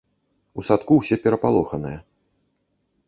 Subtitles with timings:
[0.61, 1.99] У садку ўсе перапалоханыя.